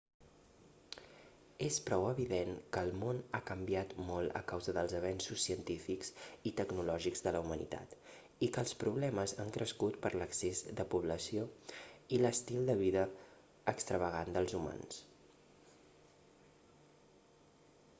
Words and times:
és 1.65 1.75
prou 1.89 2.05
evident 2.11 2.55
que 2.77 2.81
el 2.85 2.95
món 3.03 3.19
ha 3.37 3.41
canviat 3.49 3.91
molt 4.07 4.33
a 4.39 4.41
causa 4.51 4.73
dels 4.77 4.95
avenços 4.99 5.45
científics 5.49 6.09
i 6.51 6.55
tecnològics 6.61 7.23
de 7.27 7.33
la 7.37 7.43
humanitat 7.45 7.93
i 8.49 8.51
que 8.57 8.63
els 8.67 8.75
problemes 8.85 9.35
han 9.45 9.53
crescut 9.59 10.01
per 10.07 10.13
l'excés 10.17 10.63
de 10.81 10.87
població 10.97 11.45
i 12.19 12.23
l'estil 12.23 12.67
de 12.73 12.79
vida 12.83 13.07
extravagant 13.75 14.35
dels 14.41 14.57
humans 14.61 15.01